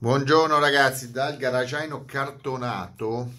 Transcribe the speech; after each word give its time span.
Buongiorno 0.00 0.60
ragazzi, 0.60 1.10
dal 1.10 1.36
garagiaino 1.36 2.04
cartonato 2.04 3.32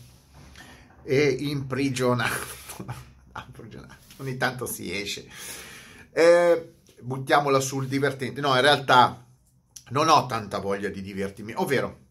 e 1.04 1.30
imprigionato. 1.40 2.36
Ogni 4.18 4.36
tanto 4.36 4.66
si 4.66 4.94
esce. 4.94 5.26
Eh, 6.12 6.74
buttiamola 7.00 7.62
sul 7.62 7.88
divertente. 7.88 8.42
No, 8.42 8.54
in 8.56 8.62
realtà 8.62 9.26
non 9.92 10.10
ho 10.10 10.26
tanta 10.26 10.60
voglia 10.60 10.90
di 10.90 11.02
divertirmi, 11.02 11.54
ovvero 11.56 12.08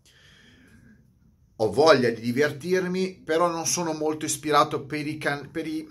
ho 1.56 1.70
voglia 1.70 2.08
di 2.08 2.22
divertirmi, 2.22 3.20
però 3.22 3.50
non 3.50 3.66
sono 3.66 3.92
molto 3.92 4.24
ispirato 4.24 4.86
per 4.86 5.06
i, 5.06 5.18
can- 5.18 5.50
per 5.50 5.66
i 5.66 5.86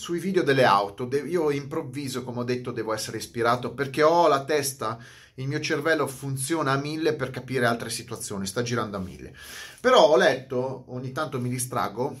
sui 0.00 0.18
video 0.18 0.42
delle 0.42 0.64
auto. 0.64 1.04
De- 1.04 1.18
io 1.18 1.50
improvviso, 1.50 2.24
come 2.24 2.40
ho 2.40 2.44
detto, 2.44 2.70
devo 2.70 2.94
essere 2.94 3.18
ispirato 3.18 3.74
perché 3.74 4.02
ho 4.02 4.28
la 4.28 4.44
testa 4.44 4.98
il 5.34 5.46
mio 5.46 5.60
cervello 5.60 6.06
funziona 6.06 6.72
a 6.72 6.78
mille 6.78 7.14
per 7.14 7.30
capire 7.30 7.66
altre 7.66 7.90
situazioni, 7.90 8.46
sta 8.46 8.62
girando 8.62 8.96
a 8.96 9.00
mille. 9.00 9.34
Però 9.78 10.08
ho 10.08 10.16
letto, 10.16 10.84
ogni 10.88 11.12
tanto 11.12 11.38
mi 11.38 11.50
distrago, 11.50 12.18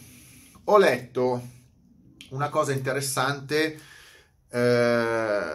ho 0.64 0.78
letto 0.78 1.48
una 2.30 2.50
cosa 2.50 2.72
interessante 2.72 3.78
eh, 4.50 5.54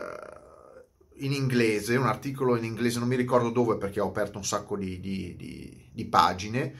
in 1.17 1.31
inglese, 1.31 1.95
un 1.95 2.07
articolo 2.07 2.55
in 2.55 2.65
inglese, 2.65 2.99
non 2.99 3.07
mi 3.07 3.15
ricordo 3.15 3.49
dove 3.49 3.77
perché 3.77 3.99
ho 3.99 4.07
aperto 4.07 4.37
un 4.39 4.45
sacco 4.45 4.75
di, 4.75 4.99
di, 4.99 5.35
di, 5.35 5.89
di 5.91 6.05
pagine, 6.05 6.73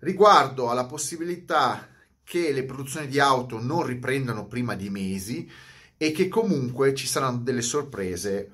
riguardo 0.00 0.70
alla 0.70 0.84
possibilità 0.84 1.96
che 2.28 2.52
le 2.52 2.64
produzioni 2.64 3.06
di 3.08 3.18
auto 3.18 3.58
non 3.58 3.86
riprendano 3.86 4.46
prima 4.46 4.74
di 4.74 4.90
mesi 4.90 5.50
e 5.96 6.12
che 6.12 6.28
comunque 6.28 6.92
ci 6.92 7.06
saranno 7.06 7.38
delle 7.38 7.62
sorprese 7.62 8.50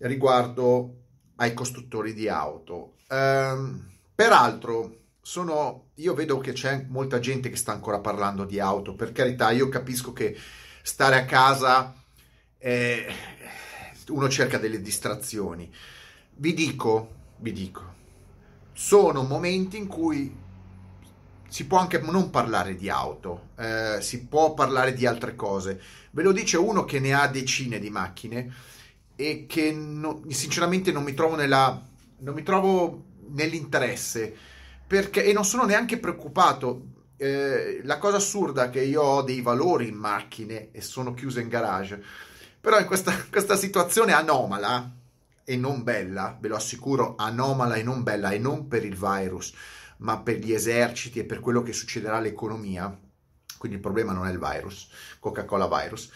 riguardo 0.00 1.04
ai 1.36 1.54
costruttori 1.54 2.12
di 2.12 2.28
auto. 2.28 2.96
Ehm, 3.08 3.88
peraltro, 4.14 5.04
sono, 5.22 5.92
io 5.94 6.12
vedo 6.12 6.36
che 6.38 6.52
c'è 6.52 6.84
molta 6.90 7.18
gente 7.18 7.48
che 7.48 7.56
sta 7.56 7.72
ancora 7.72 8.00
parlando 8.00 8.44
di 8.44 8.60
auto, 8.60 8.94
per 8.94 9.12
carità, 9.12 9.50
io 9.50 9.70
capisco 9.70 10.12
che 10.12 10.36
stare 10.82 11.16
a 11.16 11.24
casa 11.24 11.94
eh, 12.58 13.06
uno 14.08 14.28
cerca 14.28 14.58
delle 14.58 14.82
distrazioni. 14.82 15.72
Vi 16.34 16.52
dico, 16.52 17.14
vi 17.38 17.52
dico, 17.52 17.94
sono 18.74 19.22
momenti 19.22 19.78
in 19.78 19.86
cui 19.86 20.44
si 21.48 21.66
può 21.66 21.78
anche 21.78 21.98
non 22.00 22.30
parlare 22.30 22.74
di 22.74 22.88
auto, 22.88 23.50
eh, 23.58 23.98
si 24.00 24.26
può 24.26 24.54
parlare 24.54 24.92
di 24.92 25.06
altre 25.06 25.34
cose. 25.34 25.80
Ve 26.10 26.22
lo 26.22 26.32
dice 26.32 26.56
uno 26.56 26.84
che 26.84 27.00
ne 27.00 27.14
ha 27.14 27.26
decine 27.28 27.78
di 27.78 27.90
macchine 27.90 28.52
e 29.16 29.46
che 29.48 29.72
no, 29.72 30.22
sinceramente 30.28 30.92
non 30.92 31.02
mi 31.02 31.14
trovo 31.14 31.36
nella 31.36 31.82
non 32.18 32.34
mi 32.34 32.42
trovo 32.42 33.04
nell'interesse 33.28 34.34
perché 34.86 35.24
e 35.24 35.32
non 35.32 35.44
sono 35.44 35.64
neanche 35.64 35.98
preoccupato 35.98 36.94
eh, 37.16 37.80
la 37.82 37.98
cosa 37.98 38.18
assurda 38.18 38.64
è 38.64 38.70
che 38.70 38.82
io 38.82 39.02
ho 39.02 39.22
dei 39.22 39.40
valori 39.40 39.88
in 39.88 39.96
macchine 39.96 40.70
e 40.70 40.80
sono 40.80 41.14
chiuso 41.14 41.40
in 41.40 41.48
garage 41.48 42.02
però 42.60 42.78
in 42.78 42.86
questa, 42.86 43.12
questa 43.30 43.56
situazione 43.56 44.12
anomala 44.12 44.90
e 45.44 45.56
non 45.56 45.82
bella 45.82 46.36
ve 46.38 46.48
lo 46.48 46.56
assicuro 46.56 47.14
anomala 47.16 47.74
e 47.74 47.82
non 47.82 48.02
bella 48.02 48.30
e 48.30 48.38
non 48.38 48.68
per 48.68 48.84
il 48.84 48.96
virus 48.96 49.52
ma 49.98 50.20
per 50.20 50.38
gli 50.38 50.52
eserciti 50.52 51.18
e 51.18 51.24
per 51.24 51.40
quello 51.40 51.62
che 51.62 51.72
succederà 51.72 52.16
all'economia 52.16 52.98
quindi 53.58 53.76
il 53.76 53.82
problema 53.82 54.12
non 54.12 54.26
è 54.26 54.30
il 54.30 54.38
virus 54.38 54.88
Coca-Cola 55.18 55.68
virus 55.68 56.10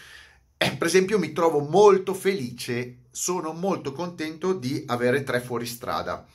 eh, 0.63 0.77
per 0.77 0.89
esempio 0.89 1.19
mi 1.19 1.33
trovo 1.33 1.61
molto 1.61 2.13
felice, 2.13 3.05
sono 3.11 3.55
molto 3.55 3.93
contento 3.93 4.53
di 4.53 4.85
avere 4.89 5.23
tre 5.23 5.41
fuoristrada. 5.41 6.27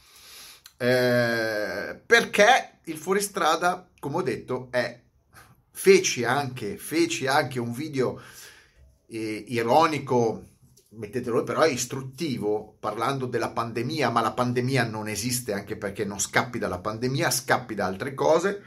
Eh, 0.77 2.02
perché 2.03 2.79
il 2.85 2.97
fuoristrada, 2.97 3.87
come 3.99 4.15
ho 4.15 4.21
detto, 4.23 4.69
è 4.71 4.99
feci 5.69 6.23
anche, 6.23 6.75
feci 6.77 7.27
anche 7.27 7.59
un 7.59 7.71
video 7.71 8.19
eh, 9.09 9.45
ironico, 9.49 10.55
mettetelo 10.95 11.44
però 11.44 11.61
è 11.61 11.70
istruttivo, 11.70 12.78
parlando 12.80 13.26
della 13.26 13.50
pandemia, 13.50 14.10
ma 14.10 14.22
la 14.22 14.33
pandemia 14.33 14.83
non 14.86 15.08
esiste 15.08 15.54
anche 15.54 15.78
perché 15.78 16.06
non 16.06 16.20
scappi 16.20 16.60
dalla 16.60 16.80
pandemia, 16.80 17.30
scappi 17.30 17.76
da 17.76 17.86
altre 17.86 18.14
cose 18.14 18.64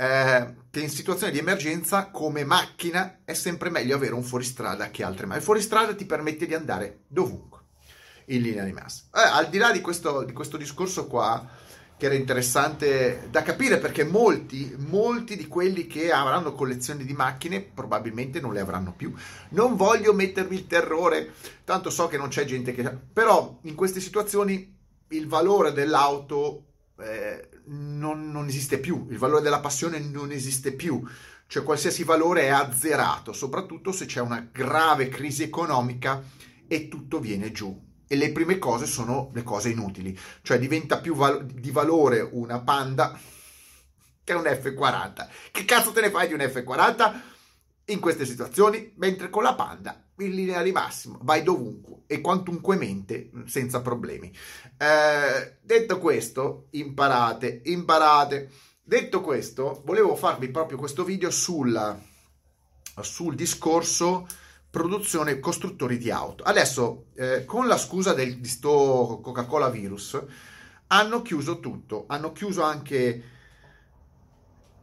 eh, 0.00 0.54
che 0.70 0.80
in 0.80 0.90
situazioni 0.90 1.32
di 1.32 1.40
emergenza 1.40 2.10
come 2.10 2.44
macchina 2.44 3.18
è 3.24 3.34
sempre 3.34 3.68
meglio 3.68 3.96
avere 3.96 4.14
un 4.14 4.22
fuoristrada 4.22 4.90
che 4.90 5.02
altre 5.02 5.26
macchine. 5.26 5.38
Il 5.38 5.44
fuoristrada 5.44 5.94
ti 5.94 6.06
permette 6.06 6.46
di 6.46 6.54
andare 6.54 7.00
dovunque 7.08 7.58
in 8.26 8.42
linea 8.42 8.62
di 8.62 8.72
massa. 8.72 9.04
Eh, 9.12 9.20
al 9.20 9.48
di 9.48 9.58
là 9.58 9.72
di 9.72 9.80
questo, 9.80 10.22
di 10.22 10.32
questo 10.32 10.56
discorso 10.56 11.08
qua, 11.08 11.44
che 11.98 12.06
era 12.06 12.14
interessante 12.14 13.26
da 13.28 13.42
capire 13.42 13.78
perché 13.78 14.04
molti, 14.04 14.72
molti 14.78 15.36
di 15.36 15.48
quelli 15.48 15.88
che 15.88 16.12
avranno 16.12 16.52
collezioni 16.52 17.04
di 17.04 17.12
macchine 17.12 17.60
probabilmente 17.60 18.40
non 18.40 18.52
le 18.52 18.60
avranno 18.60 18.94
più. 18.96 19.12
Non 19.50 19.74
voglio 19.74 20.14
mettermi 20.14 20.54
il 20.54 20.68
terrore, 20.68 21.32
tanto 21.64 21.90
so 21.90 22.06
che 22.06 22.16
non 22.16 22.28
c'è 22.28 22.44
gente 22.44 22.72
che... 22.72 22.88
Però 23.12 23.58
in 23.62 23.74
queste 23.74 24.00
situazioni 24.00 24.76
il 25.08 25.26
valore 25.26 25.72
dell'auto 25.72 26.66
eh, 27.00 27.48
non, 27.64 28.30
non 28.30 28.46
esiste 28.46 28.78
più, 28.78 29.08
il 29.10 29.18
valore 29.18 29.42
della 29.42 29.60
passione 29.60 29.98
non 29.98 30.30
esiste 30.30 30.72
più, 30.72 31.02
cioè 31.48 31.64
qualsiasi 31.64 32.04
valore 32.04 32.42
è 32.42 32.48
azzerato, 32.50 33.32
soprattutto 33.32 33.90
se 33.90 34.06
c'è 34.06 34.20
una 34.20 34.48
grave 34.52 35.08
crisi 35.08 35.42
economica 35.42 36.22
e 36.68 36.86
tutto 36.86 37.18
viene 37.18 37.50
giù. 37.50 37.86
E 38.08 38.16
le 38.16 38.32
prime 38.32 38.58
cose 38.58 38.86
sono 38.86 39.30
le 39.34 39.42
cose 39.42 39.68
inutili, 39.68 40.18
cioè 40.42 40.58
diventa 40.58 40.98
più 40.98 41.14
val- 41.14 41.44
di 41.44 41.70
valore 41.70 42.20
una 42.20 42.58
Panda 42.60 43.16
che 44.24 44.32
un 44.32 44.42
F40. 44.42 45.28
Che 45.52 45.64
cazzo 45.64 45.92
te 45.92 46.00
ne 46.00 46.10
fai 46.10 46.26
di 46.26 46.34
un 46.34 46.40
F40? 46.40 47.36
in 47.88 48.00
queste 48.00 48.26
situazioni, 48.26 48.92
mentre 48.96 49.30
con 49.30 49.42
la 49.42 49.54
Panda 49.54 50.02
in 50.18 50.34
linea 50.34 50.62
di 50.62 50.72
massimo 50.72 51.18
vai 51.22 51.42
dovunque 51.42 52.02
e 52.06 52.20
quantunquemente 52.20 53.30
mm, 53.34 53.44
senza 53.44 53.80
problemi. 53.80 54.34
Eh, 54.76 55.58
detto 55.60 55.98
questo, 55.98 56.66
imparate, 56.70 57.62
imparate. 57.64 58.50
Detto 58.82 59.20
questo, 59.20 59.82
volevo 59.84 60.16
farvi 60.16 60.48
proprio 60.48 60.78
questo 60.78 61.04
video 61.04 61.30
sulla, 61.30 61.98
sul 63.00 63.34
discorso 63.34 64.26
produzione 64.70 65.40
costruttori 65.40 65.98
di 65.98 66.10
auto. 66.10 66.44
Adesso, 66.44 67.06
eh, 67.14 67.44
con 67.44 67.66
la 67.66 67.78
scusa 67.78 68.12
del, 68.12 68.38
di 68.38 68.48
sto 68.48 69.20
Coca-Cola 69.22 69.68
virus, 69.68 70.20
hanno 70.88 71.22
chiuso 71.22 71.60
tutto, 71.60 72.04
hanno 72.06 72.32
chiuso 72.32 72.62
anche 72.62 73.22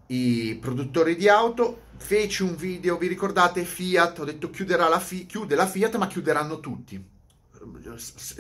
i 0.07 0.57
produttori 0.59 1.16
di 1.16 1.28
auto, 1.28 1.84
feci 1.97 2.44
un 2.44 2.56
video, 2.56 2.97
vi 2.97 3.07
ricordate 3.07 3.63
Fiat, 3.63 4.19
ho 4.19 4.25
detto 4.25 4.50
chiuderà 4.50 4.88
la, 4.88 5.00
Fi- 5.00 5.25
chiude 5.25 5.56
la 5.56 5.68
Fiat 5.68 5.96
ma 5.97 6.07
chiuderanno 6.07 6.59
tutti. 6.59 7.13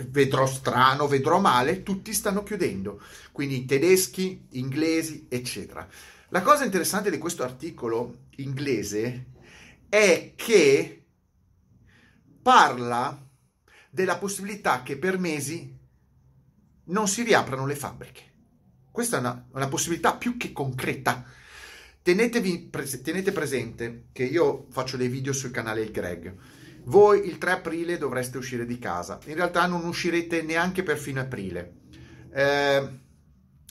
Vedrò 0.09 0.45
strano, 0.45 1.07
vedrò 1.07 1.39
male, 1.39 1.81
tutti 1.81 2.13
stanno 2.13 2.43
chiudendo, 2.43 3.01
quindi 3.31 3.65
tedeschi, 3.65 4.45
inglesi, 4.51 5.25
eccetera. 5.27 5.87
La 6.29 6.43
cosa 6.43 6.63
interessante 6.63 7.09
di 7.09 7.17
questo 7.17 7.41
articolo 7.41 8.25
inglese 8.35 9.25
è 9.89 10.33
che 10.35 11.04
parla 12.45 13.27
della 13.89 14.17
possibilità 14.17 14.83
che 14.83 14.97
per 14.97 15.17
mesi 15.17 15.75
non 16.83 17.07
si 17.07 17.23
riaprano 17.23 17.65
le 17.65 17.75
fabbriche. 17.75 18.21
Questa 18.91 19.17
è 19.17 19.19
una, 19.19 19.47
una 19.51 19.67
possibilità 19.67 20.13
più 20.13 20.37
che 20.37 20.51
concreta 20.51 21.25
Tenetevi, 22.05 22.69
tenete 23.01 23.31
presente 23.31 24.09
che 24.11 24.25
io 24.25 24.67
faccio 24.69 24.95
dei 24.95 25.07
video 25.07 25.33
sul 25.33 25.49
canale 25.49 25.81
Il 25.81 25.89
Greg. 25.89 26.35
Voi 26.83 27.25
il 27.27 27.39
3 27.39 27.49
aprile 27.49 27.97
dovreste 27.97 28.37
uscire 28.37 28.67
di 28.67 28.77
casa. 28.77 29.17
In 29.25 29.33
realtà 29.33 29.65
non 29.65 29.83
uscirete 29.85 30.43
neanche 30.43 30.83
per 30.83 30.99
fine 30.99 31.21
aprile. 31.21 31.77
Eh, 32.31 32.89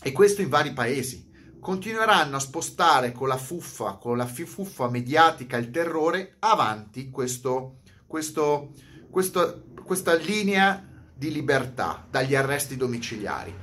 e 0.03 0.11
questo 0.11 0.43
in 0.43 0.49
vari 0.49 0.73
paesi. 0.73 1.31
Continueranno 1.61 2.35
a 2.35 2.41
spostare 2.41 3.13
con 3.13 3.29
la 3.29 3.37
fuffa, 3.37 3.99
con 3.99 4.17
la 4.17 4.27
fuffa 4.27 4.91
mediatica, 4.91 5.57
il 5.57 5.71
terrore, 5.71 6.35
avanti 6.41 7.11
questo, 7.11 7.83
questo, 8.07 8.73
questo, 9.11 9.65
questa 9.85 10.15
linea 10.15 10.83
di 11.15 11.31
libertà 11.33 12.07
dagli 12.11 12.35
arresti 12.35 12.77
domiciliari 12.77 13.55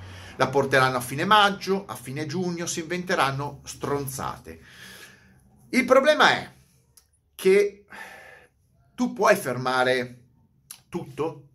la 0.41 0.47
porteranno 0.47 0.97
a 0.97 1.01
fine 1.01 1.23
maggio, 1.23 1.85
a 1.85 1.93
fine 1.93 2.25
giugno, 2.25 2.65
si 2.65 2.79
inventeranno 2.79 3.61
stronzate. 3.63 4.59
Il 5.69 5.85
problema 5.85 6.31
è 6.31 6.51
che 7.35 7.85
tu 8.95 9.13
puoi 9.13 9.35
fermare 9.35 10.23
tutto? 10.89 11.49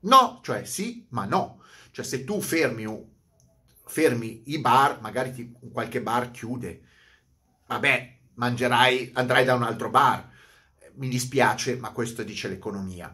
No, 0.00 0.40
cioè 0.44 0.64
sì, 0.64 1.04
ma 1.10 1.24
no. 1.24 1.62
Cioè 1.90 2.04
se 2.04 2.22
tu 2.22 2.40
fermi, 2.40 2.86
fermi 3.86 4.42
i 4.52 4.60
bar, 4.60 5.00
magari 5.00 5.32
ti, 5.32 5.52
qualche 5.72 6.00
bar 6.00 6.30
chiude, 6.30 6.82
vabbè, 7.66 8.18
mangerai, 8.34 9.10
andrai 9.14 9.44
da 9.44 9.54
un 9.54 9.64
altro 9.64 9.90
bar. 9.90 10.30
Mi 10.96 11.08
dispiace, 11.08 11.76
ma 11.76 11.90
questo 11.90 12.22
dice 12.22 12.48
l'economia 12.48 13.12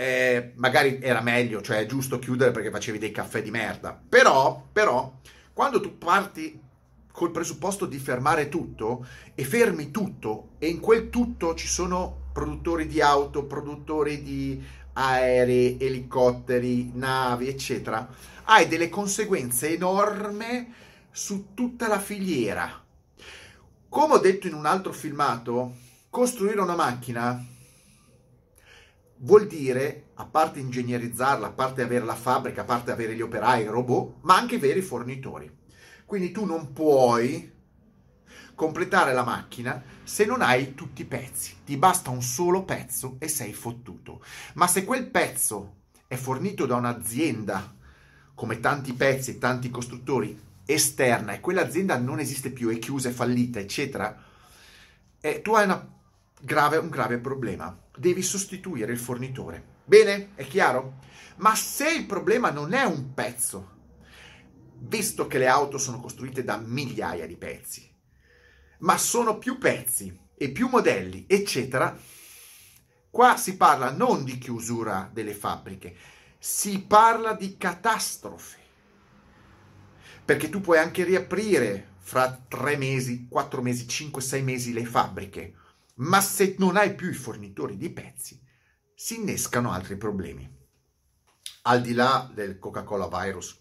eh, 0.00 0.52
magari 0.54 0.98
era 1.02 1.20
meglio, 1.20 1.60
cioè 1.60 1.78
è 1.78 1.86
giusto 1.86 2.18
chiudere 2.18 2.52
perché 2.52 2.70
facevi 2.70 2.98
dei 2.98 3.10
caffè 3.10 3.42
di 3.42 3.50
merda, 3.50 3.98
però, 4.08 4.66
però 4.72 5.18
Quando 5.52 5.80
tu 5.80 5.98
parti 5.98 6.58
col 7.12 7.32
presupposto 7.32 7.84
di 7.84 7.98
fermare 7.98 8.48
tutto 8.48 9.06
e 9.34 9.44
fermi 9.44 9.90
tutto 9.90 10.52
e 10.58 10.68
in 10.68 10.80
quel 10.80 11.10
tutto 11.10 11.54
ci 11.54 11.66
sono 11.66 12.28
produttori 12.32 12.86
di 12.86 13.02
auto, 13.02 13.44
produttori 13.44 14.22
di 14.22 14.62
aerei, 14.94 15.76
elicotteri, 15.78 16.92
navi, 16.94 17.48
eccetera, 17.48 18.08
hai 18.44 18.68
delle 18.68 18.88
conseguenze 18.88 19.74
enormi 19.74 20.72
su 21.10 21.52
tutta 21.52 21.88
la 21.88 21.98
filiera. 21.98 22.82
Come 23.88 24.14
ho 24.14 24.18
detto 24.18 24.46
in 24.46 24.54
un 24.54 24.64
altro 24.64 24.92
filmato, 24.92 25.74
costruire 26.10 26.60
una 26.60 26.74
macchina 26.74 27.46
vuol 29.18 29.46
dire, 29.46 30.10
a 30.14 30.26
parte 30.26 30.58
ingegnerizzarla, 30.58 31.46
a 31.46 31.52
parte 31.52 31.82
avere 31.82 32.04
la 32.04 32.14
fabbrica, 32.14 32.62
a 32.62 32.64
parte 32.64 32.90
avere 32.90 33.14
gli 33.14 33.20
operai, 33.20 33.62
i 33.62 33.66
robot, 33.66 34.16
ma 34.22 34.36
anche 34.36 34.56
avere 34.56 34.80
i 34.80 34.82
fornitori. 34.82 35.58
Quindi 36.04 36.32
tu 36.32 36.44
non 36.44 36.72
puoi 36.72 37.58
completare 38.54 39.12
la 39.12 39.22
macchina 39.22 39.82
se 40.02 40.24
non 40.24 40.42
hai 40.42 40.74
tutti 40.74 41.02
i 41.02 41.06
pezzi. 41.06 41.58
Ti 41.64 41.76
basta 41.76 42.10
un 42.10 42.22
solo 42.22 42.64
pezzo 42.64 43.16
e 43.18 43.28
sei 43.28 43.52
fottuto. 43.52 44.22
Ma 44.54 44.66
se 44.66 44.84
quel 44.84 45.06
pezzo 45.06 45.76
è 46.08 46.16
fornito 46.16 46.66
da 46.66 46.74
un'azienda, 46.74 47.76
come 48.34 48.58
tanti 48.58 48.92
pezzi 48.94 49.30
e 49.30 49.38
tanti 49.38 49.70
costruttori, 49.70 50.48
esterna 50.64 51.32
e 51.32 51.40
quell'azienda 51.40 51.96
non 51.98 52.18
esiste 52.18 52.50
più, 52.50 52.68
è 52.68 52.78
chiusa, 52.78 53.10
è 53.10 53.12
fallita, 53.12 53.60
eccetera, 53.60 54.24
eh, 55.20 55.42
tu 55.42 55.54
hai 55.54 55.66
grave, 56.40 56.78
un 56.78 56.88
grave 56.88 57.18
problema. 57.18 57.78
Devi 57.96 58.22
sostituire 58.22 58.92
il 58.92 58.98
fornitore. 58.98 59.78
Bene? 59.84 60.30
È 60.34 60.46
chiaro? 60.46 60.98
Ma 61.36 61.54
se 61.54 61.90
il 61.90 62.06
problema 62.06 62.50
non 62.50 62.72
è 62.72 62.84
un 62.84 63.14
pezzo, 63.14 63.78
visto 64.78 65.26
che 65.26 65.38
le 65.38 65.48
auto 65.48 65.78
sono 65.78 66.00
costruite 66.00 66.44
da 66.44 66.56
migliaia 66.56 67.26
di 67.26 67.36
pezzi, 67.36 67.88
ma 68.80 68.96
sono 68.96 69.38
più 69.38 69.58
pezzi 69.58 70.18
e 70.34 70.50
più 70.50 70.68
modelli, 70.68 71.24
eccetera, 71.28 71.96
qua 73.10 73.36
si 73.36 73.56
parla 73.56 73.90
non 73.90 74.24
di 74.24 74.38
chiusura 74.38 75.10
delle 75.12 75.34
fabbriche, 75.34 75.96
si 76.38 76.80
parla 76.82 77.34
di 77.34 77.56
catastrofe. 77.56 78.58
Perché 80.24 80.48
tu 80.48 80.60
puoi 80.60 80.78
anche 80.78 81.04
riaprire 81.04 81.94
fra 81.98 82.30
tre 82.48 82.76
mesi, 82.76 83.26
quattro 83.28 83.62
mesi, 83.62 83.88
cinque, 83.88 84.22
sei 84.22 84.42
mesi 84.42 84.72
le 84.72 84.84
fabbriche, 84.84 85.54
ma 85.96 86.20
se 86.20 86.56
non 86.58 86.76
hai 86.76 86.94
più 86.94 87.10
i 87.10 87.14
fornitori 87.14 87.76
di 87.76 87.90
pezzi, 87.90 88.40
si 88.94 89.16
innescano 89.16 89.72
altri 89.72 89.96
problemi. 89.96 90.48
Al 91.62 91.80
di 91.80 91.92
là 91.92 92.30
del 92.32 92.58
Coca-Cola 92.58 93.08
virus, 93.08 93.58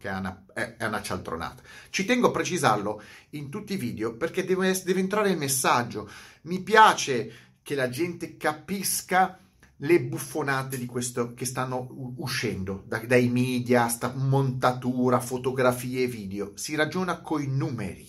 che 0.00 0.08
è 0.08 0.16
una, 0.16 0.46
è, 0.52 0.84
una, 0.84 1.02
cialtronata. 1.02 1.62
Ci 1.90 2.04
tengo 2.04 2.28
a 2.28 2.32
precisarlo 2.32 3.02
in 3.30 3.50
tutti 3.50 3.74
i 3.74 3.76
video 3.76 4.16
perché 4.16 4.44
deve, 4.44 4.80
deve 4.82 5.00
entrare 5.00 5.30
il 5.30 5.36
messaggio. 5.36 6.08
Mi 6.42 6.62
piace 6.62 7.58
che 7.62 7.74
la 7.74 7.90
gente 7.90 8.36
capisca 8.36 9.38
le 9.82 10.02
buffonate 10.02 10.78
di 10.78 10.86
questo 10.86 11.34
che 11.34 11.44
stanno 11.44 12.14
uscendo 12.16 12.82
da, 12.86 12.98
dai 12.98 13.28
media, 13.28 13.88
sta 13.88 14.12
montatura, 14.14 15.20
fotografie 15.20 16.06
video. 16.06 16.52
Si 16.54 16.74
ragiona 16.74 17.20
coi 17.20 17.46
numeri. 17.46 18.08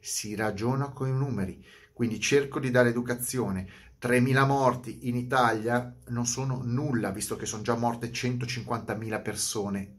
Si 0.00 0.34
ragiona 0.34 0.90
coi 0.90 1.12
numeri. 1.12 1.64
Quindi 1.98 2.20
cerco 2.20 2.60
di 2.60 2.70
dare 2.70 2.90
educazione. 2.90 3.68
3.000 4.00 4.46
morti 4.46 5.08
in 5.08 5.16
Italia 5.16 5.92
non 6.10 6.26
sono 6.26 6.60
nulla, 6.62 7.10
visto 7.10 7.34
che 7.34 7.44
sono 7.44 7.64
già 7.64 7.74
morte 7.74 8.12
150.000 8.12 9.20
persone 9.20 9.96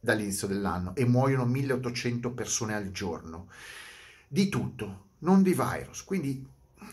dall'inizio 0.00 0.46
dell'anno 0.46 0.94
e 0.94 1.04
muoiono 1.04 1.44
1800 1.44 2.32
persone 2.32 2.74
al 2.74 2.92
giorno. 2.92 3.48
Di 4.26 4.48
tutto, 4.48 5.08
non 5.18 5.42
di 5.42 5.52
virus. 5.52 6.02
Quindi 6.02 6.42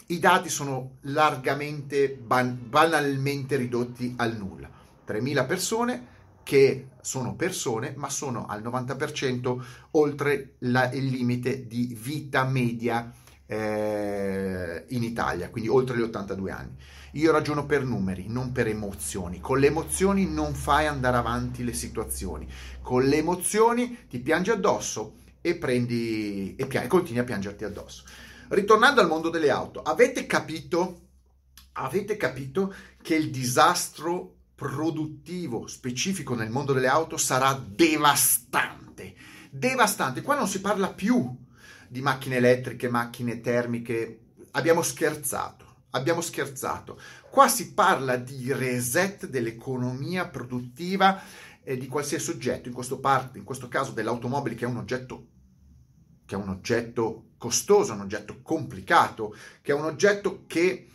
i 0.08 0.20
dati 0.20 0.50
sono 0.50 0.98
largamente, 1.04 2.10
ban- 2.14 2.60
banalmente 2.68 3.56
ridotti 3.56 4.16
al 4.18 4.36
nulla. 4.36 4.70
3000 5.06 5.46
persone 5.46 6.08
che 6.44 6.90
sono 7.00 7.36
persone, 7.36 7.94
ma 7.96 8.10
sono 8.10 8.48
al 8.48 8.62
90% 8.62 9.64
oltre 9.92 10.56
la, 10.58 10.92
il 10.92 11.06
limite 11.06 11.68
di 11.68 11.98
vita 11.98 12.44
media 12.44 13.10
eh, 13.46 14.86
in 14.90 15.04
Italia, 15.04 15.50
quindi 15.50 15.70
oltre 15.70 15.98
gli 15.98 16.02
82 16.02 16.52
anni. 16.52 16.76
Io 17.14 17.32
ragiono 17.32 17.66
per 17.66 17.84
numeri, 17.84 18.26
non 18.28 18.52
per 18.52 18.68
emozioni. 18.68 19.40
Con 19.40 19.60
le 19.60 19.68
emozioni 19.68 20.28
non 20.28 20.54
fai 20.54 20.88
andare 20.88 21.18
avanti 21.18 21.64
le 21.64 21.74
situazioni. 21.74 22.48
Con 22.82 23.04
le 23.04 23.18
emozioni 23.18 24.06
ti 24.10 24.20
piangi 24.20 24.50
addosso 24.50 25.18
e 25.42 25.56
prendi 25.56 26.56
e, 26.56 26.66
pia- 26.66 26.82
e 26.82 26.88
continui 26.88 27.22
a 27.22 27.26
piangerti 27.26 27.66
addosso. 27.66 28.04
Ritornando 28.50 29.02
al 29.02 29.08
mondo 29.08 29.30
delle 29.30 29.52
auto, 29.52 29.82
avete 29.82 30.26
capito? 30.26 31.02
Avete 31.74 32.18
capito 32.18 32.74
che 33.02 33.16
il 33.16 33.30
disastro 33.30 34.36
produttivo 34.56 35.68
specifico 35.68 36.36
nel 36.36 36.50
mondo 36.50 36.74
delle 36.74 36.88
auto 36.88 37.18
sarà 37.18 37.54
devastante. 37.54 39.16
Devastante. 39.52 40.22
Qua 40.22 40.36
non 40.36 40.48
si 40.48 40.62
parla 40.62 40.92
più 40.92 41.43
di 41.94 42.02
macchine 42.02 42.38
elettriche, 42.38 42.90
macchine 42.90 43.40
termiche. 43.40 44.20
Abbiamo 44.52 44.82
scherzato 44.82 45.64
abbiamo 45.96 46.22
scherzato. 46.22 47.00
Qua 47.30 47.48
si 47.48 47.74
parla 47.74 48.16
di 48.16 48.52
reset 48.52 49.28
dell'economia 49.28 50.28
produttiva 50.28 51.22
eh, 51.64 51.78
di 51.78 51.88
qualsiasi 51.88 52.32
oggetto, 52.32 52.68
in 52.68 52.74
questo, 52.74 53.00
part, 53.00 53.36
in 53.36 53.44
questo 53.44 53.68
caso 53.68 53.92
dell'automobile 53.92 54.56
che 54.56 54.66
è 54.66 54.68
un 54.68 54.78
oggetto 54.78 55.28
che 56.26 56.36
è 56.36 56.38
un 56.38 56.50
oggetto 56.50 57.32
costoso, 57.38 57.94
un 57.94 58.00
oggetto 58.00 58.42
complicato, 58.42 59.36
che 59.62 59.72
è 59.72 59.76
un 59.76 59.84
oggetto 59.84 60.46
che 60.48 60.88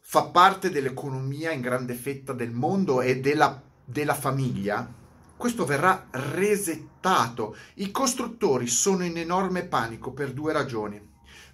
fa 0.00 0.24
parte 0.24 0.70
dell'economia 0.70 1.52
in 1.52 1.60
grande 1.60 1.92
fetta 1.92 2.32
del 2.32 2.50
mondo 2.50 3.02
e 3.02 3.20
della, 3.20 3.62
della 3.84 4.14
famiglia, 4.14 4.90
questo 5.38 5.64
verrà 5.64 6.08
resettato. 6.10 7.56
I 7.74 7.90
costruttori 7.90 8.66
sono 8.66 9.04
in 9.04 9.16
enorme 9.16 9.64
panico 9.64 10.12
per 10.12 10.32
due 10.32 10.52
ragioni. 10.52 11.00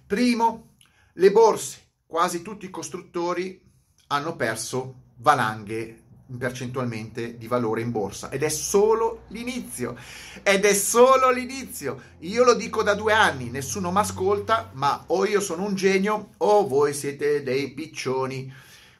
Primo, 0.05 0.71
le 1.13 1.31
borse. 1.31 1.83
Quasi 2.05 2.41
tutti 2.41 2.65
i 2.65 2.69
costruttori 2.69 3.61
hanno 4.07 4.35
perso 4.35 5.03
valanghe 5.17 6.01
percentualmente 6.37 7.37
di 7.37 7.47
valore 7.47 7.81
in 7.81 7.91
borsa. 7.91 8.29
Ed 8.29 8.41
è 8.41 8.49
solo 8.49 9.23
l'inizio. 9.27 9.95
Ed 10.41 10.65
è 10.65 10.73
solo 10.73 11.29
l'inizio. 11.29 12.01
Io 12.19 12.43
lo 12.43 12.55
dico 12.55 12.81
da 12.81 12.95
due 12.95 13.13
anni 13.13 13.49
nessuno 13.49 13.91
mi 13.91 13.99
ascolta 13.99 14.71
ma 14.73 15.03
o 15.07 15.25
io 15.25 15.39
sono 15.39 15.63
un 15.63 15.75
genio 15.75 16.29
o 16.37 16.67
voi 16.67 16.93
siete 16.93 17.43
dei 17.43 17.71
piccioni. 17.71 18.51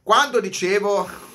Quando 0.03 0.39
dicevo 0.39 1.33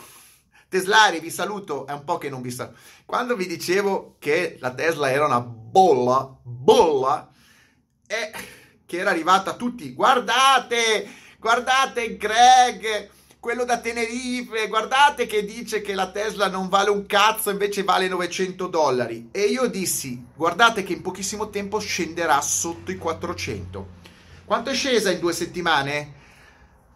Teslari 0.71 1.21
vi 1.21 1.31
saluto 1.31 1.87
è 1.87 1.93
un 1.93 2.05
po' 2.05 2.17
che 2.17 2.31
non 2.31 2.41
vi 2.41 2.51
saluto 2.51 2.79
quando 3.05 3.37
vi 3.37 3.47
dicevo 3.47 4.15
che 4.19 4.57
la 4.61 4.73
Tesla 4.73 5.11
era 5.11 5.27
una 5.27 5.41
bolla 5.41 6.35
bolla 6.43 7.29
e 8.07 8.31
che 8.87 8.97
era 8.97 9.11
arrivata 9.11 9.51
a 9.51 9.55
tutti 9.55 9.93
guardate 9.93 11.09
guardate 11.41 12.19
Greg, 12.19 13.09
quello 13.41 13.65
da 13.65 13.79
Tenerife, 13.79 14.69
guardate 14.69 15.25
che 15.25 15.45
dice 15.45 15.81
che 15.81 15.95
la 15.95 16.11
Tesla 16.11 16.49
non 16.49 16.69
vale 16.69 16.91
un 16.91 17.07
cazzo, 17.07 17.49
invece 17.49 17.83
vale 17.83 18.07
900 18.07 18.67
dollari. 18.67 19.31
E 19.33 19.45
io 19.45 19.67
dissi, 19.67 20.23
guardate 20.37 20.83
che 20.83 20.93
in 20.93 21.01
pochissimo 21.01 21.49
tempo 21.49 21.79
scenderà 21.79 22.41
sotto 22.43 22.91
i 22.91 22.99
400. 22.99 23.99
Quanto 24.45 24.69
è 24.69 24.75
scesa 24.75 25.11
in 25.11 25.19
due 25.19 25.33
settimane? 25.33 26.19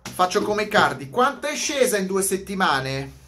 Faccio 0.03 0.43
come 0.43 0.69
Cardi, 0.69 1.09
quanto 1.09 1.47
è 1.47 1.57
scesa 1.57 1.97
in 1.97 2.07
due 2.07 2.23
settimane? 2.23 3.23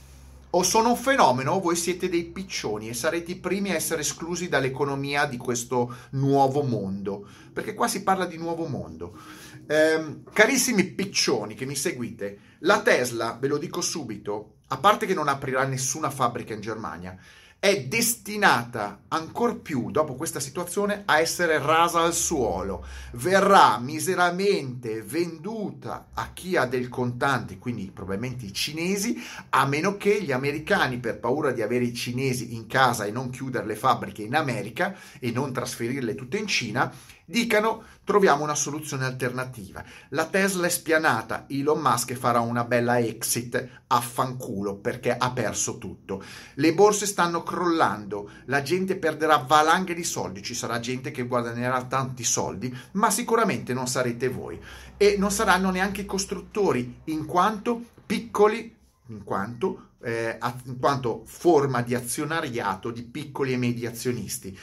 O 0.50 0.62
sono 0.62 0.90
un 0.90 0.96
fenomeno 0.96 1.52
o 1.52 1.60
voi 1.60 1.76
siete 1.76 2.08
dei 2.08 2.24
piccioni 2.24 2.88
e 2.88 2.94
sarete 2.94 3.32
i 3.32 3.36
primi 3.36 3.70
a 3.70 3.74
essere 3.74 4.00
esclusi 4.00 4.48
dall'economia 4.48 5.26
di 5.26 5.36
questo 5.36 5.94
nuovo 6.10 6.62
mondo. 6.62 7.26
Perché 7.52 7.74
qua 7.74 7.88
si 7.88 8.02
parla 8.02 8.26
di 8.26 8.38
nuovo 8.38 8.66
mondo. 8.66 9.18
Eh, 9.66 10.22
carissimi 10.32 10.84
piccioni 10.84 11.54
che 11.54 11.66
mi 11.66 11.74
seguite, 11.74 12.38
la 12.60 12.80
Tesla, 12.80 13.36
ve 13.38 13.48
lo 13.48 13.58
dico 13.58 13.80
subito, 13.80 14.58
a 14.68 14.78
parte 14.78 15.06
che 15.06 15.14
non 15.14 15.28
aprirà 15.28 15.64
nessuna 15.64 16.10
fabbrica 16.10 16.54
in 16.54 16.60
Germania, 16.60 17.16
è 17.58 17.84
destinata 17.84 19.04
ancor 19.08 19.60
più 19.60 19.90
dopo 19.90 20.14
questa 20.14 20.40
situazione 20.40 21.02
a 21.04 21.20
essere 21.20 21.58
rasa 21.58 22.02
al 22.02 22.14
suolo, 22.14 22.84
verrà 23.14 23.78
miseramente 23.78 25.02
venduta 25.02 26.08
a 26.14 26.30
chi 26.32 26.56
ha 26.56 26.66
del 26.66 26.88
contante, 26.88 27.58
quindi 27.58 27.90
probabilmente 27.92 28.44
i 28.44 28.52
cinesi, 28.52 29.16
a 29.50 29.66
meno 29.66 29.96
che 29.96 30.22
gli 30.22 30.32
americani, 30.32 30.98
per 30.98 31.18
paura 31.18 31.50
di 31.50 31.62
avere 31.62 31.84
i 31.84 31.94
cinesi 31.94 32.54
in 32.54 32.66
casa 32.66 33.04
e 33.04 33.10
non 33.10 33.30
chiudere 33.30 33.66
le 33.66 33.74
fabbriche 33.74 34.22
in 34.22 34.36
America 34.36 34.94
e 35.18 35.30
non 35.30 35.52
trasferirle 35.52 36.14
tutte 36.14 36.36
in 36.36 36.46
Cina, 36.46 36.92
dicano 37.26 37.82
troviamo 38.04 38.44
una 38.44 38.54
soluzione 38.54 39.04
alternativa. 39.04 39.84
La 40.10 40.26
Tesla 40.26 40.66
è 40.66 40.70
spianata, 40.70 41.44
Elon 41.48 41.80
Musk 41.80 42.14
farà 42.14 42.40
una 42.40 42.64
bella 42.64 42.98
exit 43.00 43.68
a 43.88 44.00
fanculo 44.00 44.76
perché 44.76 45.14
ha 45.14 45.32
perso 45.32 45.76
tutto. 45.76 46.22
Le 46.54 46.72
borse 46.72 47.04
stanno 47.04 47.42
crollando, 47.42 48.30
la 48.46 48.62
gente 48.62 48.96
perderà 48.96 49.38
valanghe 49.38 49.92
di 49.92 50.04
soldi, 50.04 50.42
ci 50.42 50.54
sarà 50.54 50.78
gente 50.78 51.10
che 51.10 51.26
guadagnerà 51.26 51.84
tanti 51.84 52.22
soldi, 52.22 52.74
ma 52.92 53.10
sicuramente 53.10 53.74
non 53.74 53.88
sarete 53.88 54.28
voi 54.28 54.62
e 54.96 55.16
non 55.18 55.30
saranno 55.30 55.70
neanche 55.70 56.02
i 56.02 56.06
costruttori, 56.06 57.00
in 57.04 57.26
quanto 57.26 57.82
piccoli, 58.06 58.74
in 59.08 59.24
quanto, 59.24 59.90
eh, 60.02 60.38
in 60.64 60.78
quanto 60.78 61.22
forma 61.26 61.82
di 61.82 61.94
azionariato 61.94 62.90
di 62.92 63.02
piccoli 63.02 63.52
e 63.52 63.56
medi 63.56 63.84
azionisti. 63.84 64.56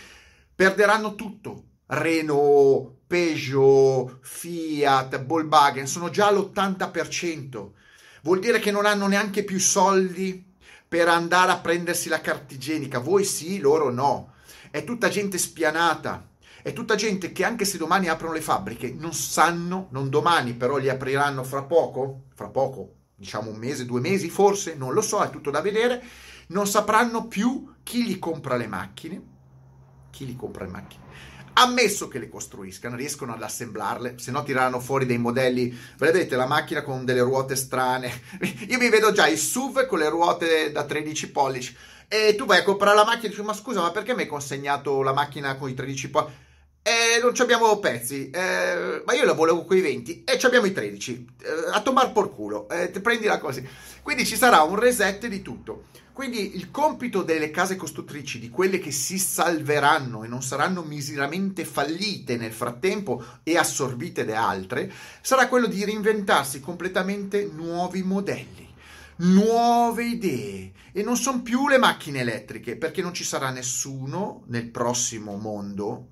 Perderanno 0.55 1.15
tutto. 1.15 1.65
Renault, 1.93 2.91
Peugeot, 3.05 4.17
Fiat, 4.21 5.23
Volkswagen 5.25 5.85
sono 5.85 6.09
già 6.09 6.27
all'80%. 6.27 7.69
Vuol 8.23 8.39
dire 8.39 8.59
che 8.59 8.71
non 8.71 8.85
hanno 8.85 9.07
neanche 9.07 9.43
più 9.43 9.59
soldi 9.59 10.43
per 10.87 11.07
andare 11.07 11.51
a 11.51 11.59
prendersi 11.59 12.09
la 12.09 12.21
carta 12.21 12.53
igienica. 12.53 12.99
Voi 12.99 13.23
sì, 13.23 13.59
loro 13.59 13.91
no. 13.91 14.33
È 14.71 14.83
tutta 14.83 15.09
gente 15.09 15.37
spianata. 15.37 16.27
È 16.63 16.73
tutta 16.73 16.95
gente 16.95 17.31
che 17.31 17.43
anche 17.43 17.65
se 17.65 17.77
domani 17.77 18.07
aprono 18.07 18.33
le 18.33 18.41
fabbriche 18.41 18.95
non 18.97 19.13
sanno, 19.13 19.87
non 19.91 20.09
domani, 20.09 20.53
però 20.53 20.77
li 20.77 20.89
apriranno 20.89 21.43
fra 21.43 21.63
poco, 21.63 22.23
fra 22.33 22.47
poco, 22.47 22.93
diciamo 23.15 23.49
un 23.49 23.57
mese, 23.57 23.85
due 23.85 23.99
mesi 23.99 24.29
forse, 24.29 24.73
non 24.73 24.93
lo 24.93 25.01
so, 25.01 25.21
è 25.21 25.29
tutto 25.29 25.51
da 25.51 25.59
vedere, 25.59 26.01
non 26.47 26.65
sapranno 26.65 27.27
più 27.27 27.73
chi 27.83 28.05
gli 28.05 28.17
compra 28.17 28.55
le 28.55 28.67
macchine, 28.67 29.21
chi 30.09 30.25
gli 30.25 30.37
compra 30.37 30.63
le 30.63 30.71
macchine 30.71 31.03
ammesso 31.53 32.07
che 32.07 32.19
le 32.19 32.29
costruiscano, 32.29 32.95
riescono 32.95 33.33
ad 33.33 33.41
assemblarle, 33.41 34.15
se 34.17 34.31
no 34.31 34.43
tireranno 34.43 34.79
fuori 34.79 35.05
dei 35.05 35.17
modelli, 35.17 35.75
vedete 35.97 36.35
la 36.35 36.47
macchina 36.47 36.83
con 36.83 37.05
delle 37.05 37.21
ruote 37.21 37.55
strane, 37.55 38.11
io 38.67 38.77
mi 38.77 38.89
vedo 38.89 39.11
già 39.11 39.27
il 39.27 39.37
SUV 39.37 39.85
con 39.85 39.99
le 39.99 40.09
ruote 40.09 40.71
da 40.71 40.83
13 40.83 41.31
pollici 41.31 41.75
e 42.07 42.35
tu 42.35 42.45
vai 42.45 42.59
a 42.59 42.63
comprare 42.63 42.95
la 42.95 43.05
macchina 43.05 43.27
e 43.27 43.29
dici 43.29 43.41
ma 43.41 43.53
scusa 43.53 43.81
ma 43.81 43.91
perché 43.91 44.13
mi 44.13 44.21
hai 44.21 44.27
consegnato 44.27 45.01
la 45.01 45.13
macchina 45.13 45.55
con 45.55 45.69
i 45.69 45.73
13 45.73 46.09
pollici? 46.09 46.35
Eh, 46.85 47.21
non 47.21 47.31
abbiamo 47.37 47.79
pezzi, 47.79 48.29
eh, 48.29 49.01
ma 49.05 49.13
io 49.13 49.23
la 49.23 49.31
volevo 49.31 49.63
con 49.63 49.77
i 49.77 49.79
20 49.79 50.25
e 50.25 50.37
abbiamo 50.41 50.65
i 50.65 50.73
13, 50.73 51.25
eh, 51.41 51.47
a 51.71 51.81
tomar 51.81 52.11
por 52.11 52.35
culo, 52.35 52.67
eh, 52.67 52.89
prendila 52.89 53.39
così. 53.39 53.65
Quindi 54.01 54.25
ci 54.25 54.35
sarà 54.35 54.63
un 54.63 54.75
reset 54.75 55.27
di 55.27 55.41
tutto. 55.41 55.85
Quindi 56.11 56.57
il 56.57 56.71
compito 56.71 57.23
delle 57.23 57.51
case 57.51 57.77
costruttrici, 57.77 58.37
di 58.37 58.49
quelle 58.49 58.79
che 58.79 58.91
si 58.91 59.17
salveranno 59.17 60.25
e 60.25 60.27
non 60.27 60.43
saranno 60.43 60.83
miseramente 60.83 61.63
fallite 61.63 62.35
nel 62.35 62.51
frattempo 62.51 63.23
e 63.43 63.57
assorbite 63.57 64.25
da 64.25 64.45
altre, 64.45 64.91
sarà 65.21 65.47
quello 65.47 65.67
di 65.67 65.85
reinventarsi 65.85 66.59
completamente 66.59 67.49
nuovi 67.49 68.03
modelli, 68.03 68.67
nuove 69.19 70.03
idee. 70.03 70.71
E 70.91 71.01
non 71.01 71.15
sono 71.15 71.41
più 71.41 71.69
le 71.69 71.77
macchine 71.77 72.19
elettriche, 72.19 72.75
perché 72.75 73.01
non 73.01 73.13
ci 73.13 73.23
sarà 73.23 73.51
nessuno 73.51 74.43
nel 74.47 74.69
prossimo 74.69 75.37
mondo 75.37 76.09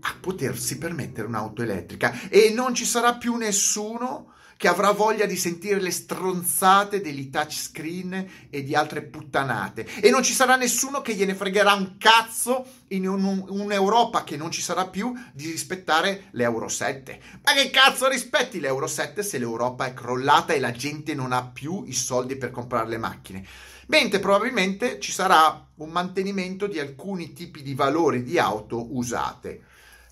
a 0.00 0.14
potersi 0.20 0.78
permettere 0.78 1.26
un'auto 1.26 1.62
elettrica 1.62 2.28
e 2.28 2.52
non 2.54 2.74
ci 2.74 2.84
sarà 2.84 3.14
più 3.14 3.36
nessuno 3.36 4.32
che 4.60 4.68
avrà 4.68 4.90
voglia 4.90 5.24
di 5.24 5.36
sentire 5.36 5.80
le 5.80 5.90
stronzate 5.90 7.00
degli 7.00 7.30
touchscreen 7.30 8.28
e 8.50 8.62
di 8.62 8.74
altre 8.74 9.00
puttanate. 9.00 9.86
E 10.02 10.10
non 10.10 10.22
ci 10.22 10.34
sarà 10.34 10.56
nessuno 10.56 11.00
che 11.00 11.14
gliene 11.14 11.34
fregherà 11.34 11.72
un 11.72 11.96
cazzo 11.96 12.66
in 12.88 13.08
un, 13.08 13.42
un'Europa 13.48 14.22
che 14.22 14.36
non 14.36 14.50
ci 14.50 14.60
sarà 14.60 14.86
più 14.86 15.14
di 15.32 15.50
rispettare 15.50 16.24
l'Euro 16.32 16.68
7. 16.68 17.20
Ma 17.42 17.54
che 17.54 17.70
cazzo 17.70 18.06
rispetti 18.06 18.60
l'Euro 18.60 18.86
7 18.86 19.22
se 19.22 19.38
l'Europa 19.38 19.86
è 19.86 19.94
crollata 19.94 20.52
e 20.52 20.60
la 20.60 20.72
gente 20.72 21.14
non 21.14 21.32
ha 21.32 21.42
più 21.42 21.84
i 21.86 21.94
soldi 21.94 22.36
per 22.36 22.50
comprare 22.50 22.90
le 22.90 22.98
macchine? 22.98 23.46
Mentre 23.86 24.18
probabilmente 24.18 25.00
ci 25.00 25.10
sarà 25.10 25.68
un 25.76 25.88
mantenimento 25.88 26.66
di 26.66 26.78
alcuni 26.78 27.32
tipi 27.32 27.62
di 27.62 27.72
valori 27.72 28.22
di 28.22 28.38
auto 28.38 28.94
usate 28.94 29.62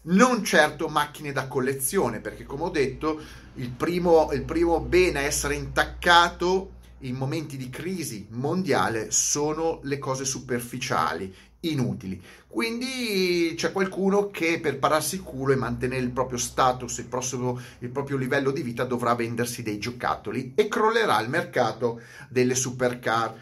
non 0.03 0.45
certo 0.45 0.89
macchine 0.89 1.33
da 1.33 1.49
collezione, 1.49 2.21
perché 2.21 2.45
come 2.45 2.65
ho 2.65 2.71
detto, 2.71 3.21
il 3.55 3.71
primo, 3.71 4.31
il 4.33 4.45
primo 4.45 4.81
bene 4.81 5.21
a 5.21 5.23
essere 5.23 5.55
intaccato 5.55 6.77
in 7.03 7.15
momenti 7.15 7.57
di 7.57 7.71
crisi 7.71 8.27
mondiale 8.31 9.11
sono 9.11 9.81
le 9.83 9.99
cose 9.99 10.25
superficiali, 10.25 11.33
inutili. 11.61 12.21
Quindi 12.47 13.53
c'è 13.57 13.73
qualcuno 13.73 14.31
che 14.31 14.61
per 14.61 14.79
pararsi 14.79 15.17
il 15.17 15.23
culo 15.23 15.53
e 15.53 15.57
mantenere 15.57 16.03
il 16.03 16.11
proprio 16.11 16.39
status, 16.39 16.99
il, 16.99 17.07
prossimo, 17.07 17.61
il 17.81 17.91
proprio 17.91 18.17
livello 18.17 18.51
di 18.51 18.63
vita 18.63 18.85
dovrà 18.85 19.15
vendersi 19.15 19.63
dei 19.63 19.79
giocattoli 19.79 20.53
e 20.55 20.69
crollerà 20.69 21.21
il 21.21 21.29
mercato 21.29 22.01
delle 22.29 22.55
supercar. 22.55 23.35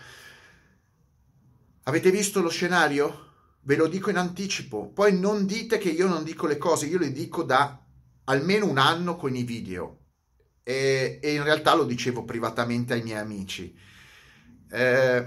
Avete 1.84 2.10
visto 2.10 2.40
lo 2.40 2.48
scenario? 2.48 3.25
Ve 3.66 3.74
lo 3.74 3.88
dico 3.88 4.10
in 4.10 4.16
anticipo, 4.16 4.92
poi 4.92 5.18
non 5.18 5.44
dite 5.44 5.76
che 5.78 5.88
io 5.88 6.06
non 6.06 6.22
dico 6.22 6.46
le 6.46 6.56
cose, 6.56 6.86
io 6.86 6.98
le 6.98 7.10
dico 7.10 7.42
da 7.42 7.84
almeno 8.26 8.64
un 8.68 8.78
anno 8.78 9.16
con 9.16 9.34
i 9.34 9.42
video 9.42 10.02
e, 10.62 11.18
e 11.20 11.34
in 11.34 11.42
realtà 11.42 11.74
lo 11.74 11.82
dicevo 11.82 12.22
privatamente 12.22 12.92
ai 12.92 13.02
miei 13.02 13.18
amici. 13.18 13.76
Eh, 14.70 15.24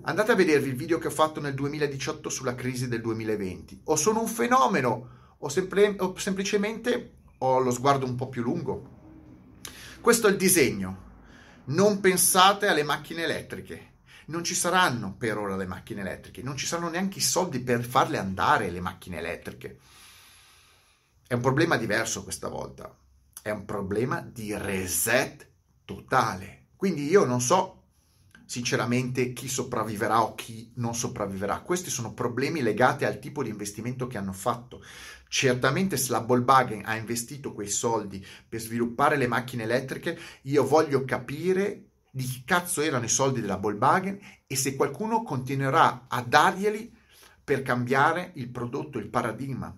andate 0.00 0.32
a 0.32 0.34
vedervi 0.34 0.70
il 0.70 0.74
video 0.74 0.96
che 0.96 1.08
ho 1.08 1.10
fatto 1.10 1.38
nel 1.38 1.52
2018 1.52 2.30
sulla 2.30 2.54
crisi 2.54 2.88
del 2.88 3.02
2020. 3.02 3.82
O 3.84 3.96
sono 3.96 4.22
un 4.22 4.28
fenomeno 4.28 5.34
o, 5.36 5.48
semple- 5.50 5.96
o 5.98 6.16
semplicemente 6.16 7.16
ho 7.36 7.58
lo 7.58 7.70
sguardo 7.70 8.06
un 8.06 8.14
po' 8.14 8.30
più 8.30 8.40
lungo. 8.40 8.96
Questo 10.00 10.28
è 10.28 10.30
il 10.30 10.38
disegno. 10.38 11.04
Non 11.66 12.00
pensate 12.00 12.68
alle 12.68 12.84
macchine 12.84 13.24
elettriche 13.24 13.96
non 14.28 14.44
ci 14.44 14.54
saranno 14.54 15.14
per 15.14 15.38
ora 15.38 15.56
le 15.56 15.66
macchine 15.66 16.00
elettriche, 16.00 16.42
non 16.42 16.56
ci 16.56 16.66
saranno 16.66 16.90
neanche 16.90 17.18
i 17.18 17.22
soldi 17.22 17.60
per 17.60 17.84
farle 17.84 18.18
andare 18.18 18.70
le 18.70 18.80
macchine 18.80 19.18
elettriche. 19.18 19.78
È 21.26 21.34
un 21.34 21.40
problema 21.40 21.76
diverso 21.76 22.22
questa 22.22 22.48
volta, 22.48 22.94
è 23.42 23.50
un 23.50 23.64
problema 23.64 24.20
di 24.20 24.56
reset 24.56 25.46
totale. 25.84 26.66
Quindi 26.76 27.08
io 27.08 27.24
non 27.24 27.40
so 27.40 27.74
sinceramente 28.44 29.34
chi 29.34 29.48
sopravviverà 29.48 30.22
o 30.22 30.34
chi 30.34 30.72
non 30.76 30.94
sopravviverà. 30.94 31.60
Questi 31.60 31.90
sono 31.90 32.14
problemi 32.14 32.62
legati 32.62 33.04
al 33.04 33.18
tipo 33.18 33.42
di 33.42 33.50
investimento 33.50 34.06
che 34.06 34.16
hanno 34.16 34.32
fatto. 34.32 34.82
Certamente 35.28 35.98
se 35.98 36.12
la 36.12 36.20
Volkswagen 36.20 36.82
ha 36.86 36.96
investito 36.96 37.52
quei 37.52 37.68
soldi 37.68 38.24
per 38.48 38.60
sviluppare 38.60 39.16
le 39.16 39.26
macchine 39.26 39.64
elettriche, 39.64 40.18
io 40.42 40.66
voglio 40.66 41.04
capire 41.04 41.87
di 42.18 42.24
chi 42.24 42.42
cazzo 42.44 42.80
erano 42.80 43.04
i 43.04 43.08
soldi 43.08 43.40
della 43.40 43.58
Volkswagen 43.58 44.18
e 44.44 44.56
se 44.56 44.74
qualcuno 44.74 45.22
continuerà 45.22 46.06
a 46.08 46.20
darglieli 46.20 46.92
per 47.44 47.62
cambiare 47.62 48.32
il 48.34 48.48
prodotto, 48.48 48.98
il 48.98 49.06
paradigma. 49.06 49.72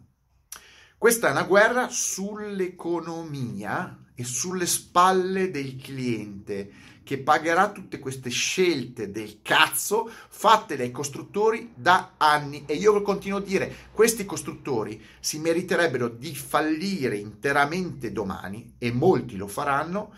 Questa 0.96 1.28
è 1.28 1.32
una 1.32 1.42
guerra 1.42 1.90
sull'economia 1.90 4.06
e 4.14 4.24
sulle 4.24 4.64
spalle 4.64 5.50
del 5.50 5.76
cliente 5.76 6.72
che 7.02 7.18
pagherà 7.18 7.72
tutte 7.72 7.98
queste 7.98 8.30
scelte 8.30 9.10
del 9.10 9.40
cazzo 9.42 10.10
fatte 10.28 10.78
dai 10.78 10.90
costruttori 10.90 11.72
da 11.74 12.14
anni 12.16 12.64
e 12.64 12.72
io 12.74 13.02
continuo 13.02 13.36
a 13.38 13.42
dire 13.42 13.88
questi 13.92 14.24
costruttori 14.24 14.98
si 15.20 15.38
meriterebbero 15.40 16.08
di 16.08 16.34
fallire 16.34 17.16
interamente 17.16 18.12
domani 18.12 18.76
e 18.78 18.90
molti 18.92 19.36
lo 19.36 19.46
faranno 19.46 20.14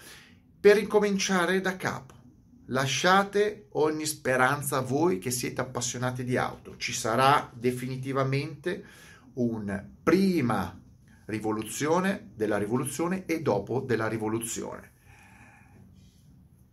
per 0.62 0.76
ricominciare 0.76 1.61
da 1.61 1.76
capo. 1.76 2.14
Lasciate 2.66 3.66
ogni 3.71 4.07
speranza 4.07 4.76
a 4.76 4.81
voi 4.81 5.19
che 5.19 5.33
siete 5.33 5.61
appassionati 5.61 6.23
di 6.23 6.37
auto. 6.37 6.76
Ci 6.76 6.92
sarà 6.92 7.50
definitivamente 7.52 8.85
un 9.35 9.88
prima 10.04 10.81
rivoluzione 11.25 12.31
della 12.37 12.59
rivoluzione 12.59 13.26
e 13.26 13.42
dopo 13.42 13.81
della 13.81 14.07
rivoluzione. 14.07 14.92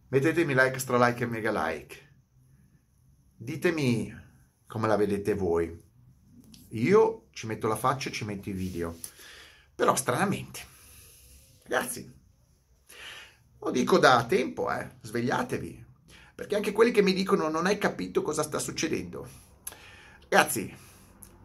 Mettetemi 0.10 0.54
like, 0.54 0.78
stra 0.78 1.04
like 1.08 1.24
e 1.24 1.28
mega 1.28 1.52
like. 1.52 2.14
Ditemi 3.36 4.16
come 4.68 4.88
la 4.88 4.98
vedete 4.98 5.34
voi. 5.34 5.76
Io 6.74 7.30
ci 7.32 7.48
metto 7.48 7.68
la 7.68 7.76
faccia 7.76 8.10
e 8.10 8.12
ci 8.12 8.24
metto 8.24 8.50
i 8.50 8.54
video. 8.54 8.96
Però 9.74 9.96
stranamente. 9.96 10.60
Ragazzi, 11.64 12.18
lo 13.60 13.72
dico 13.72 13.98
da 13.98 14.26
tempo, 14.26 14.72
eh, 14.72 14.90
svegliatevi, 15.02 15.86
perché 16.36 16.56
anche 16.56 16.72
quelli 16.72 16.92
che 16.92 17.02
mi 17.02 17.14
dicono 17.14 17.50
non 17.50 17.66
hai 17.66 17.78
capito 17.78 18.22
cosa 18.22 18.44
sta 18.44 18.60
succedendo. 18.60 19.28
Ragazzi, 20.30 20.74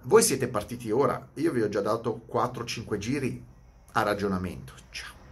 voi 0.02 0.23
siete 0.23 0.49
partiti 0.49 0.90
ora, 0.90 1.28
io 1.35 1.52
vi 1.52 1.62
ho 1.62 1.68
già 1.68 1.80
dato 1.80 2.25
4-5 2.30 2.99
giri 2.99 3.44
a 3.92 4.02
ragionamento. 4.02 4.75
Ciao. 4.90 5.24